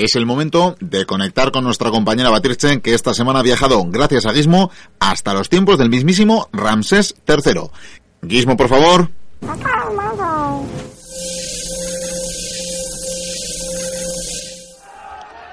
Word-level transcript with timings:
Es 0.00 0.16
el 0.16 0.24
momento 0.24 0.76
de 0.80 1.04
conectar 1.04 1.52
con 1.52 1.62
nuestra 1.62 1.90
compañera 1.90 2.30
Batirchen, 2.30 2.80
que 2.80 2.94
esta 2.94 3.12
semana 3.12 3.40
ha 3.40 3.42
viajado, 3.42 3.84
gracias 3.86 4.24
a 4.24 4.32
Gizmo, 4.32 4.70
hasta 4.98 5.34
los 5.34 5.50
tiempos 5.50 5.76
del 5.76 5.90
mismísimo 5.90 6.48
Ramsés 6.54 7.14
III. 7.28 7.68
Gizmo, 8.26 8.56
por 8.56 8.70
favor. 8.70 9.10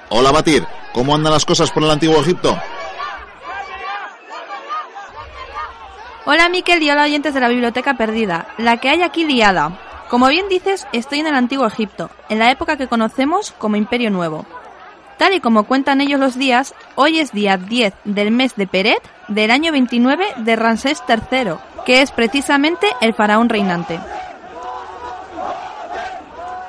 Hola, 0.08 0.32
Batir. 0.32 0.66
¿Cómo 0.94 1.14
andan 1.14 1.34
las 1.34 1.44
cosas 1.44 1.70
por 1.70 1.82
el 1.82 1.90
antiguo 1.90 2.18
Egipto? 2.18 2.58
Hola 6.24 6.48
Miquel 6.48 6.82
y 6.82 6.90
hola 6.90 7.04
oyentes 7.04 7.34
de 7.34 7.40
la 7.40 7.48
Biblioteca 7.50 7.98
Perdida, 7.98 8.48
la 8.56 8.78
que 8.78 8.88
hay 8.88 9.02
aquí 9.02 9.26
liada. 9.26 9.87
Como 10.08 10.28
bien 10.28 10.48
dices, 10.48 10.86
estoy 10.92 11.20
en 11.20 11.26
el 11.26 11.34
antiguo 11.34 11.66
Egipto, 11.66 12.08
en 12.30 12.38
la 12.38 12.50
época 12.50 12.78
que 12.78 12.88
conocemos 12.88 13.52
como 13.58 13.76
Imperio 13.76 14.10
Nuevo. 14.10 14.46
Tal 15.18 15.34
y 15.34 15.40
como 15.40 15.64
cuentan 15.64 16.00
ellos 16.00 16.18
los 16.18 16.38
días, 16.38 16.74
hoy 16.94 17.18
es 17.18 17.32
día 17.32 17.58
10 17.58 17.92
del 18.04 18.30
mes 18.30 18.56
de 18.56 18.66
Peret 18.66 19.02
del 19.28 19.50
año 19.50 19.70
29 19.70 20.24
de 20.38 20.56
Ramsés 20.56 21.02
III, 21.06 21.56
que 21.84 22.00
es 22.00 22.10
precisamente 22.10 22.86
el 23.02 23.12
faraón 23.12 23.50
reinante. 23.50 24.00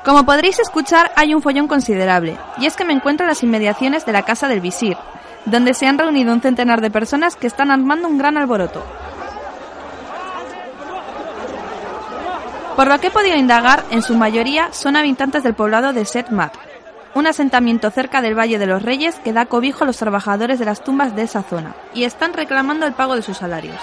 Como 0.04 0.26
podréis 0.26 0.58
escuchar, 0.58 1.10
hay 1.16 1.34
un 1.34 1.40
follón 1.40 1.66
considerable, 1.66 2.36
y 2.58 2.66
es 2.66 2.76
que 2.76 2.84
me 2.84 2.92
encuentro 2.92 3.24
en 3.24 3.28
las 3.28 3.42
inmediaciones 3.42 4.04
de 4.04 4.12
la 4.12 4.22
casa 4.22 4.48
del 4.48 4.60
visir, 4.60 4.98
donde 5.46 5.72
se 5.72 5.86
han 5.86 5.98
reunido 5.98 6.34
un 6.34 6.42
centenar 6.42 6.82
de 6.82 6.90
personas 6.90 7.36
que 7.36 7.46
están 7.46 7.70
armando 7.70 8.08
un 8.08 8.18
gran 8.18 8.36
alboroto. 8.36 8.84
Por 12.76 12.88
lo 12.88 12.98
que 12.98 13.08
he 13.08 13.10
podido 13.10 13.36
indagar, 13.36 13.84
en 13.90 14.02
su 14.02 14.14
mayoría 14.16 14.72
son 14.72 14.96
habitantes 14.96 15.42
del 15.42 15.54
poblado 15.54 15.92
de 15.92 16.04
Set 16.04 16.30
Mat, 16.30 16.54
un 17.14 17.26
asentamiento 17.26 17.90
cerca 17.90 18.22
del 18.22 18.38
Valle 18.38 18.58
de 18.58 18.66
los 18.66 18.82
Reyes 18.82 19.16
que 19.16 19.32
da 19.32 19.46
cobijo 19.46 19.84
a 19.84 19.86
los 19.86 19.98
trabajadores 19.98 20.58
de 20.58 20.64
las 20.64 20.82
tumbas 20.82 21.14
de 21.16 21.22
esa 21.22 21.42
zona, 21.42 21.74
y 21.92 22.04
están 22.04 22.32
reclamando 22.32 22.86
el 22.86 22.94
pago 22.94 23.16
de 23.16 23.22
sus 23.22 23.38
salarios. 23.38 23.80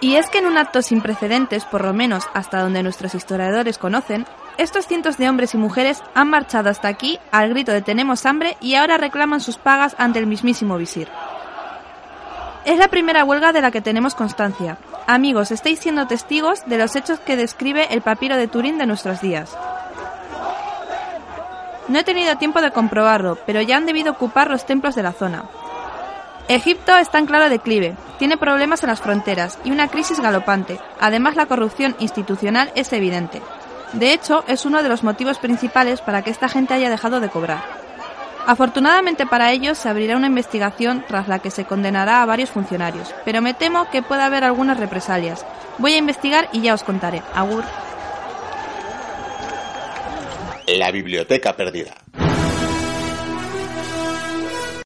Y 0.00 0.16
es 0.16 0.28
que 0.30 0.38
en 0.38 0.46
un 0.46 0.56
acto 0.56 0.82
sin 0.82 1.02
precedentes, 1.02 1.64
por 1.64 1.84
lo 1.84 1.92
menos 1.92 2.24
hasta 2.32 2.60
donde 2.60 2.82
nuestros 2.82 3.14
historiadores 3.14 3.78
conocen, 3.78 4.26
estos 4.56 4.86
cientos 4.86 5.18
de 5.18 5.28
hombres 5.28 5.54
y 5.54 5.58
mujeres 5.58 6.02
han 6.14 6.28
marchado 6.28 6.70
hasta 6.70 6.88
aquí 6.88 7.18
al 7.30 7.50
grito 7.50 7.72
de 7.72 7.82
tenemos 7.82 8.26
hambre 8.26 8.56
y 8.60 8.74
ahora 8.74 8.98
reclaman 8.98 9.40
sus 9.40 9.58
pagas 9.58 9.94
ante 9.98 10.18
el 10.18 10.26
mismísimo 10.26 10.76
visir. 10.76 11.08
Es 12.64 12.78
la 12.78 12.88
primera 12.88 13.24
huelga 13.24 13.52
de 13.52 13.62
la 13.62 13.70
que 13.70 13.80
tenemos 13.80 14.14
constancia. 14.14 14.78
Amigos, 15.12 15.50
estáis 15.50 15.80
siendo 15.80 16.06
testigos 16.06 16.64
de 16.66 16.78
los 16.78 16.94
hechos 16.94 17.18
que 17.18 17.34
describe 17.34 17.92
el 17.92 18.00
papiro 18.00 18.36
de 18.36 18.46
Turín 18.46 18.78
de 18.78 18.86
nuestros 18.86 19.20
días. 19.20 19.50
No 21.88 21.98
he 21.98 22.04
tenido 22.04 22.36
tiempo 22.36 22.60
de 22.60 22.70
comprobarlo, 22.70 23.36
pero 23.44 23.60
ya 23.60 23.76
han 23.76 23.86
debido 23.86 24.12
ocupar 24.12 24.48
los 24.48 24.64
templos 24.66 24.94
de 24.94 25.02
la 25.02 25.10
zona. 25.10 25.46
Egipto 26.46 26.96
está 26.96 27.18
en 27.18 27.26
claro 27.26 27.48
declive, 27.48 27.96
tiene 28.20 28.36
problemas 28.36 28.84
en 28.84 28.90
las 28.90 29.00
fronteras 29.00 29.58
y 29.64 29.72
una 29.72 29.88
crisis 29.88 30.20
galopante. 30.20 30.78
Además, 31.00 31.34
la 31.34 31.46
corrupción 31.46 31.96
institucional 31.98 32.70
es 32.76 32.92
evidente. 32.92 33.42
De 33.94 34.12
hecho, 34.12 34.44
es 34.46 34.64
uno 34.64 34.80
de 34.80 34.88
los 34.88 35.02
motivos 35.02 35.38
principales 35.38 36.00
para 36.00 36.22
que 36.22 36.30
esta 36.30 36.48
gente 36.48 36.74
haya 36.74 36.88
dejado 36.88 37.18
de 37.18 37.30
cobrar. 37.30 37.79
Afortunadamente 38.50 39.26
para 39.26 39.52
ellos 39.52 39.78
se 39.78 39.88
abrirá 39.88 40.16
una 40.16 40.26
investigación 40.26 41.04
tras 41.06 41.28
la 41.28 41.38
que 41.38 41.52
se 41.52 41.66
condenará 41.66 42.20
a 42.20 42.26
varios 42.26 42.50
funcionarios, 42.50 43.14
pero 43.24 43.40
me 43.40 43.54
temo 43.54 43.88
que 43.90 44.02
pueda 44.02 44.26
haber 44.26 44.42
algunas 44.42 44.76
represalias. 44.76 45.46
Voy 45.78 45.92
a 45.92 45.98
investigar 45.98 46.48
y 46.52 46.60
ya 46.60 46.74
os 46.74 46.82
contaré. 46.82 47.22
Agur. 47.32 47.62
La 50.66 50.90
biblioteca 50.90 51.52
perdida. 51.54 51.94